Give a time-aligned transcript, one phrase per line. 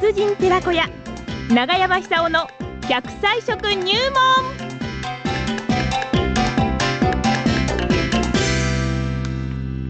[0.00, 0.88] 達人寺子屋。
[1.50, 2.48] 長山久夫の
[2.88, 4.60] 100歳食入門。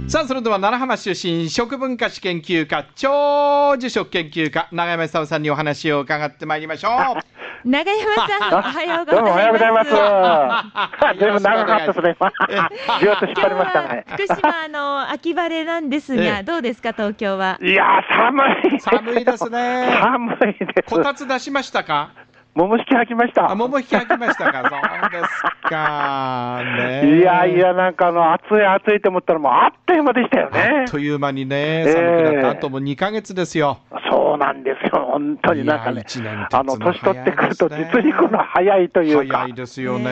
[0.09, 9.91] さあそれでは奈良浜出身食文化史研究家長寿食研究家永山久夫さんにお話を伺ってまいりましょう長山さんおはようございます どうもおはようございます。
[11.21, 12.17] 随分長かったですね。
[13.01, 14.05] ぎゅっと引っ張りましたね。
[14.09, 17.59] 福島の秋晴れなんですが、ええどうですか東京は？
[17.61, 18.81] いやー、寒い。
[18.81, 20.95] 寒いですね寒いです。
[20.95, 22.11] こたつ出しましたか？
[22.55, 23.51] 桃引き履きました。
[23.51, 30.91] あ桃引き開きましたかそうですかねいやいや、なんかあの、暑い暑いと思ったらもうあっという間でしたよあねっ。
[30.91, 33.79] という間にねええ寒くなったあとも2ヶ月ですよ
[34.11, 35.07] そうなんですよ。
[35.13, 36.53] 本当になんかね一年経つ。
[36.53, 39.39] のあの、年取ってくると実にこの早いというか。
[39.39, 40.11] 早いですよね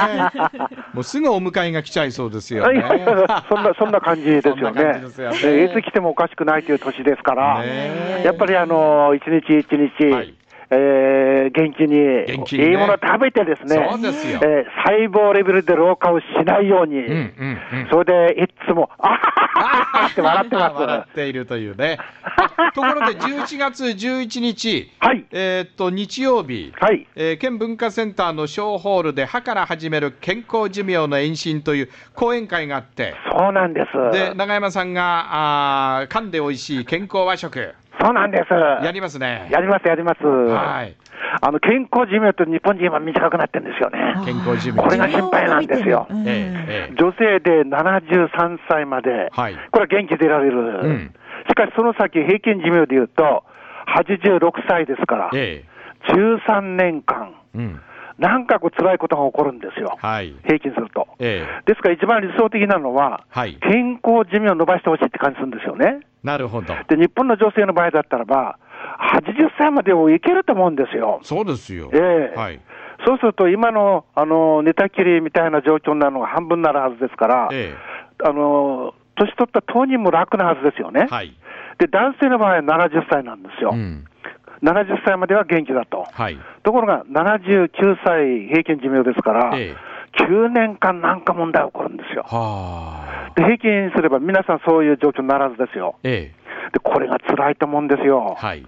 [0.94, 2.82] もうすぐお迎えが来ちゃいそうですよね
[3.48, 5.38] そんな、そんな感じですよねよね。
[5.44, 10.34] えいつ来てもおかしくないという年ですから、ねえやっぱりあの、一日一日、はい
[10.70, 12.70] えー元気に、元気にね。
[12.70, 14.40] いいもの食べてですね、そうですよ。
[14.42, 17.88] えー細胞レベルで老化をしないように、うんうんうん。
[17.90, 20.74] それでいっつも、あはははって笑ってます。
[20.76, 21.98] 笑っているというね。
[22.74, 25.24] ところで11月11日、はい。
[25.32, 27.06] えーっと日曜日、はい。
[27.16, 34.10] えー県文化センターの小ホールで歯から始める健康寿命の延伸という講演会があって、そうなんです。
[34.12, 38.52] で永山さんがあー噛んで美味しい健康和食そうなんです。
[38.52, 39.48] やりますね。
[39.50, 40.24] やります、やります。
[40.24, 40.96] はい。
[41.42, 43.98] あの、健康寿命って日本人は短くなってるんですよね。
[44.24, 44.82] 健康寿命。
[44.82, 51.14] これが心配なんですよ女性で73歳まで、はいこれは元気でいられる、ん
[51.48, 53.44] しかしその先、平均寿命でいうと、
[53.86, 55.64] 86歳ですから、え
[56.08, 57.80] 13年間、えうん。
[58.18, 60.34] なんかこう辛いことが起こるんですよ、はい。
[60.44, 61.08] 平均すると。
[61.18, 66.00] ええですから一番理想的なのは、はい健康寿命を伸ばしてほしいって感じするんですよね。
[66.22, 66.74] なるほど。
[66.88, 68.58] で、日本の女性の場合だったらば、
[69.00, 71.20] 80歳までをいけると思うんですよ。
[71.22, 71.90] そうですよ。
[71.92, 72.60] ええはい。
[73.06, 77.74] そうすると、今のあの寝たきりみたいな状況になるのが半分になるはずですから、え
[78.22, 81.06] あの年取った当人も楽なはずですよね。
[81.10, 81.34] えはい。
[81.78, 83.70] で、男性の場合は70歳なんですよ。
[83.72, 84.04] うん。
[84.62, 86.06] 70歳までは元気だと。
[86.10, 86.38] はい。
[86.62, 89.74] ところが、79歳平均寿命ですから、え
[90.18, 92.24] 9年間なんか問題起こるんですよ。
[92.26, 93.32] はあ。
[93.36, 95.96] で、平均すれば皆さんそういう状況にならずですよ。
[96.02, 96.32] え
[96.72, 98.46] で、これが辛いと思うんですよえ。
[98.46, 98.66] はい。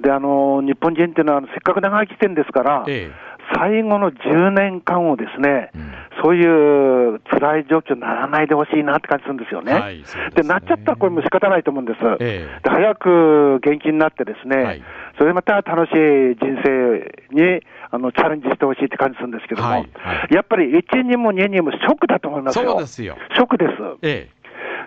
[0.00, 3.10] で、あの、日本人っていうのは、せっかく長生きしてるんですから、え
[3.54, 5.92] 最後の10年間をですね、うん
[6.22, 9.72] そういう辛い状況にならないでほしいなって感じするんですよね。
[9.72, 11.98] はいですねでなっちゃったらこれも仕方ないと思うんです。
[12.20, 14.82] ええで早く元気になってですね、はい
[15.18, 22.70] それでまた楽しい人生にあのチャレンジしてほしいって感じするんですけども、はいはいやっぱり1にも2にもショックだと思いえますよ。
[22.72, 23.16] そうですよ。
[23.34, 23.72] ショックです。
[24.02, 24.28] え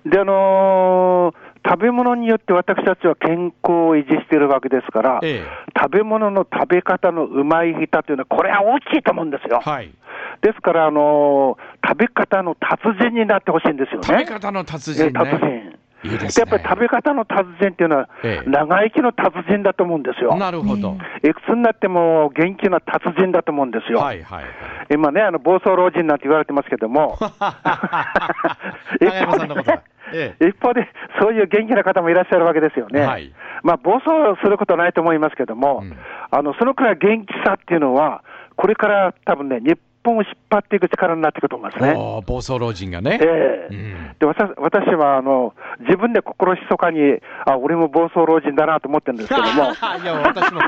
[0.06, 9.62] で、あのー食べ物によって私たちは健康を維持しているわけですから、ええ食べ物の食べ方のうまい下手というのは、これは大きいと思うんですよ。
[9.66, 9.92] えはい。
[10.42, 14.06] ですから、あのー食べ方の達人になってほしいんですよね。
[14.06, 15.10] 食べ方の達人ね。
[15.10, 15.48] え達人。
[16.04, 16.30] いいね。
[16.38, 20.36] やっぱり食べ方の達人っていうのは、ええ長生きの達人だと思うんですよ。
[20.36, 20.98] なるほど。
[21.24, 24.00] いくつになっても元気な達人だと思うんですよ。
[24.00, 24.52] はいはいはい。
[24.92, 27.18] 今ね、あの暴走老人なんて言われてますけども、
[29.00, 29.84] 長山さんのことだ。
[30.14, 30.48] ええ。
[30.48, 30.88] 一方で、
[31.22, 33.02] そういう元気な方もいらっしゃるわけですよね。
[33.02, 33.34] はい。
[33.64, 34.10] まあ、暴走
[34.44, 35.98] することはないと思いますけども、うん。
[36.32, 38.24] あのそのくらい元気さっていうのは、
[38.56, 41.94] これから多分ね、日本を引っ張っていく力になっていくと思いますね。
[42.26, 43.20] 暴走老人がね。
[43.22, 43.26] え
[43.72, 47.00] えうんで私私はあの自分で心ひそかに、
[47.46, 49.48] あ俺も暴走老人だなと思ってるんですけども、
[50.04, 50.60] いや、私も、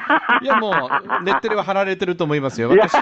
[0.41, 2.69] いや、もう、レッテルは貼られてると思いますよ。
[2.69, 2.93] 私、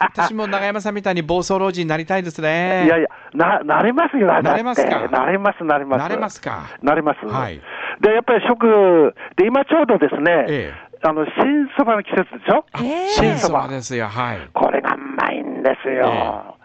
[0.00, 2.84] 私も長山さんみたいに暴走老人になりたいですね。
[2.86, 5.08] いやいや、ななれますよ、なれますか？
[5.08, 6.02] なれます、なれます。
[6.02, 6.62] なれますか？
[6.82, 7.26] なれます。
[7.26, 7.60] はい
[8.00, 10.72] で、やっぱり食、で、今ちょうどですね、え
[11.02, 12.64] あの、新そばの季節でしょ？
[12.72, 14.38] あええ新そばばですよ、はい。
[14.54, 14.96] これが
[15.74, 16.54] ですよ。
[16.54, 16.58] え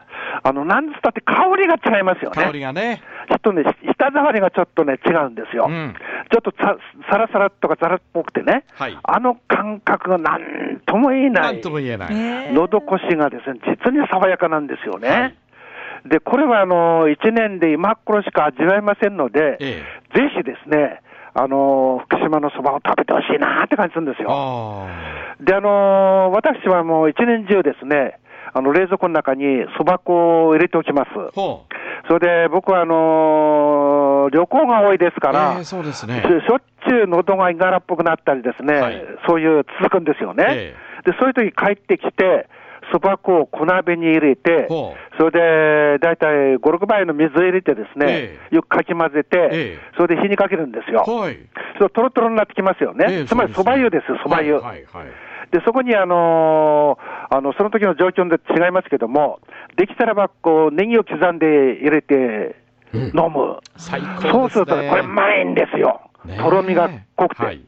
[0.43, 2.43] あの、なんつったって香りが違いますよね。
[2.43, 3.01] 香りがね。
[3.29, 5.67] ちょっとね、舌触りがちょっとね、違うんですよ。
[5.69, 5.95] うん
[6.31, 6.77] ちょっとさ
[7.11, 11.41] サラサラとかザラっぽくてね、はいあの感覚がなんとも言えな。
[11.41, 12.15] ないんとも言えない。
[12.15, 15.09] ええ喉越しがですね、実に爽やかなんですよね。
[15.09, 15.35] はい
[16.05, 19.83] で、これはあの、1年で今頃しか味わえませんので、え
[20.13, 21.01] ぜひですね、
[21.33, 24.27] あの、福島のそばを食べてほしいなって感じするんですよ。
[24.29, 24.87] あ
[25.39, 28.19] で、あの、私はもう一年中ですね、
[28.53, 31.09] あの、冷蔵庫の中にそば粉を入れておきます。
[31.15, 31.31] あ。
[31.33, 31.73] ほう。
[32.07, 40.45] それで僕はあの旅行が多いですから、ええそうですねししょっちゅう喉がいがらっぽくなったりですね、はいそういう続くんですよね。
[40.49, 42.47] えで、そういう時帰ってきて、
[42.93, 50.99] そば粉を小鍋に入れてほ、それで大体5、6倍の水を入れてですね、えよくかき混ぜて、ええそれで火にかけるんですよ。
[50.99, 51.39] はい。
[51.79, 53.05] そうトロトロになってきますよね。
[53.09, 54.53] ええつまりそば湯ですよ、そば湯。
[54.53, 55.05] はいはいはい。
[55.51, 59.39] で、そこにあのーあの、その時の状況で違いますけども、
[59.75, 62.55] できたらば、こう、ネギを刻んで入れて
[62.93, 63.57] 飲む。
[63.75, 64.31] 最高ですね。
[64.31, 66.01] そうするとね、これうまいんですよ
[66.37, 67.43] とろみが濃くて。
[67.43, 67.61] はい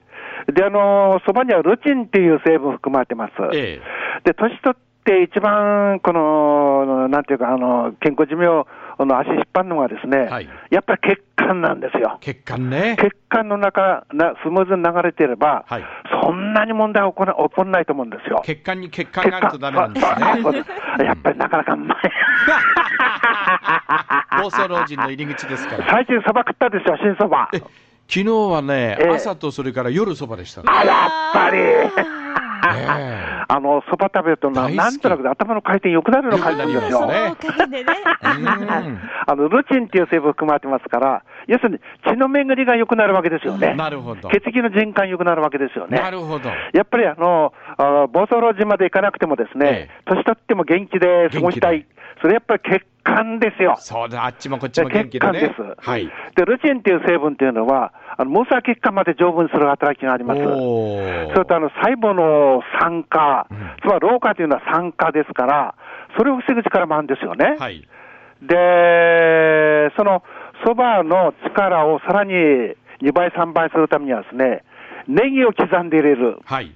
[0.53, 3.33] で、あのーそばにはルチンっていう成分含まれてます。
[3.53, 3.81] え
[4.23, 8.65] で、年取って一番、この、なんていうか、あの、健康寿命
[9.03, 12.17] の足引っ張るのがですね、はいやっぱり血管なんですよ。
[12.21, 12.97] 血管ね。
[12.99, 15.83] 血管の中、なスムーズに流れていれば、はい
[16.23, 18.41] そんなに問題は起こら起こらないと思うんですよ。
[18.43, 20.11] 血管に血管があるとダメなんですね。
[21.05, 21.97] やっぱりなかなかうまい。
[24.41, 25.85] 暴走老人の入り口ですから。
[25.89, 27.49] 最近そば食ったでしょ、新そば。
[27.53, 27.59] え
[28.07, 30.67] 昨日はね、ええ朝とそれから夜そばでしたね。
[30.71, 31.57] あ、やっぱり。
[32.77, 37.05] えあの、そば食べるとな、んとなく頭の回転良くなるの感じるんですよ。
[37.07, 37.93] ねそうかけてね。
[38.23, 43.73] うんあの、ルチンっていう成分含まれてますから、要するに血の巡りが良くなるわけですよね。
[43.75, 44.29] なるほど。
[44.29, 45.99] 血液の循環良くなるわけですよね。
[45.99, 46.49] なるほど。
[46.73, 51.85] やっぱりあの、あ暴走老人まで行かなくてもですね、え年取っても元気で過ごしたい。
[52.21, 53.75] それやっぱり血管ですよ。
[53.77, 55.39] そうだ、あっちもこっちも元気でね。
[55.39, 55.89] 血管です。
[55.89, 56.11] はい。
[56.35, 60.41] で、ルチンっていう成分っていうのは、あの、毛細血管まで丈夫にする働きがあります。
[60.41, 60.97] お
[61.33, 65.75] それとあの細胞の酸化、うんつまり老化というのは酸化ですから、
[66.17, 67.57] それを防ぐ力もあるんですよね。
[67.59, 67.87] はい。
[68.41, 70.23] で、その
[70.65, 72.33] そばの力をさらに
[73.01, 74.63] 2倍、3倍するためにはですね、
[75.07, 76.39] ネギを刻んで入れる。
[76.45, 76.71] はい。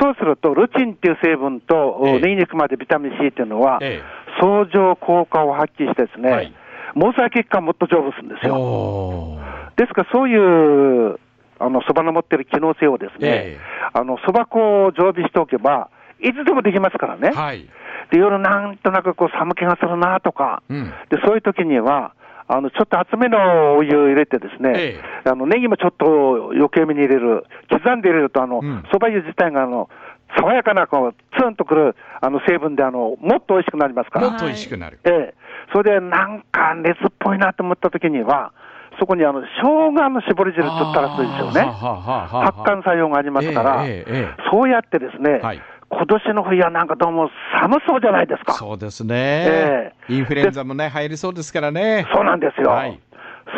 [0.00, 4.00] そうすると、ルチンっていう成分と、ええネギ肉までビタミン C っていうのは、え
[4.40, 6.54] 相乗効果を発揮してですね、はい
[6.94, 8.48] 毛細血管もっと丈夫するんですえ。
[8.48, 9.38] よ。
[9.76, 11.18] ですから、そういう、
[11.58, 13.60] あの、そばの持ってる機能性をですねええ、
[13.92, 15.90] あの、そば粉を常備しておけば、
[16.20, 17.30] いつでもできますからね。
[17.30, 17.68] はい。
[18.10, 20.92] で、夜なんとなくこう寒気がするなとか、うん。
[21.10, 22.14] で、そういう時には、
[22.48, 27.44] あの、ちょっと厚めのお湯を入れてですね、えあの、ネギもちょっと余計めに入れる。
[27.70, 29.90] 刻んで入れると、あのうん、そば湯自体が、あの、
[30.36, 34.30] 爽やかな、こう、ツンとくる、あの、成分で、あの、もっと美味しくなりますから。
[34.30, 34.98] もっと美味しくなる。
[35.04, 35.34] ええ。
[35.72, 38.52] それで、なんか熱っぽいなと思った時には、
[38.98, 41.60] そこにあの、生姜の絞り汁取ったらするんですよね。
[41.70, 47.30] 発汗作用がありますから、えええええそうやってですね、はい今年の冬はなんかどうも
[47.62, 48.52] 寒そうじゃないですか。
[48.52, 52.06] そうですね、えインフルエンザもね、入りそうですからね。
[52.12, 52.70] そうなんですよ。
[52.72, 53.00] はい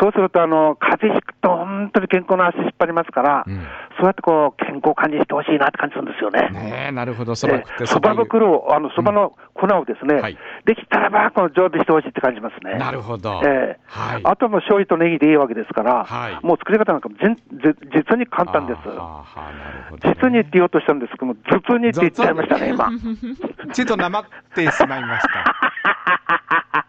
[0.01, 3.67] そうすると、あの、風邪ひくと本当に健康の足引っ張りますから、うん
[4.01, 6.49] そうやってこう、健康管理してほしいなって感じするんですよね。
[6.49, 12.79] ねえ、なるほど、そばえ食ってえそば湯袋を、あの、そばの粉をですね、はいできたらば、この常備してほしいって感じますね。
[12.79, 13.41] なるほど。
[13.45, 14.21] ええはい。
[14.25, 18.79] あとはもう醤油とネギでいいわけですから、はいもう作り方なんかも全ぜ実に簡単です。
[18.87, 22.91] ああなるほどね実にって言おうとしたんですけども、頭痛にって言っちゃいましたね、今。
[23.73, 24.25] ちょっとなまっ
[24.55, 26.40] てしまいました。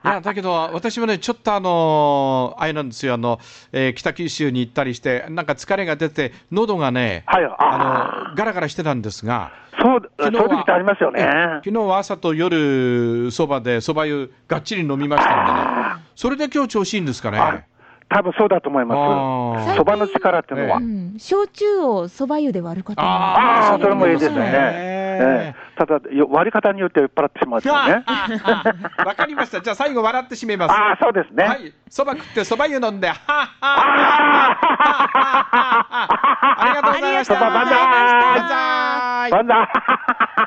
[0.04, 3.40] いや、だけど、私もね、ちょっとあのあれなんですよ、あの、
[3.72, 11.22] えー北九州に行ったりして、なんか疲れが出て、喉がね、はいああの、ガラガラしてたんですが、そう、昨日はありますよね。
[11.22, 11.26] え
[11.64, 17.68] 昨日は朝と夜、そばで、そば湯、がっちり飲みましたんでね、それで今日調子いいんですかあね。
[18.10, 19.76] 多分そうだと思います。
[19.78, 20.80] そばの力っていうのは。
[20.82, 24.91] えうん、焼酎をそば湯で割ることもああ、それもいいですよね。
[25.20, 28.04] ねええただ、よ割り方によって酔っ払ってしまうんですよね。
[29.06, 29.62] わかりました。
[29.62, 30.72] じゃあ最後笑って締めます。
[30.72, 31.44] ああ、そうですね。
[31.44, 31.74] はい。
[31.90, 33.78] そば食ってそば湯飲んで、はっはっは
[34.52, 34.56] っ
[35.52, 36.08] は
[36.58, 37.34] ありがとうございました。
[37.36, 39.48] そば万歳万歳万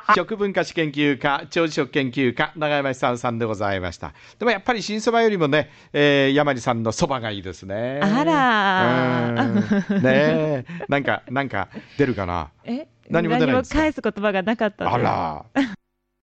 [0.06, 4.12] 歳食文化史研究家、長寿食研究家、長山久夫さんでございました。
[4.38, 8.00] でもやっぱり新そばよりもね、えー山地さんのそばがいいですね。
[8.02, 9.48] あらう
[9.98, 10.64] んねえ。
[10.88, 11.68] なんか、なんか
[11.98, 12.48] 出るかな？
[12.64, 12.86] え？
[13.10, 13.78] 何も出ないんですか？
[13.80, 15.46] 返す言葉がなかったあら。